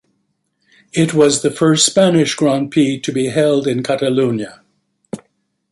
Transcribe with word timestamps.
It 0.93 1.13
was 1.13 1.43
the 1.43 1.51
first 1.51 1.85
Spanish 1.85 2.33
Grand 2.33 2.71
Prix 2.71 2.99
to 3.01 3.11
be 3.11 3.27
held 3.27 3.67
at 3.67 3.77
Catalunya. 3.83 4.61